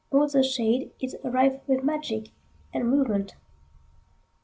[0.09, 2.31] All the shadeIs rife with magic
[2.73, 3.35] and movement.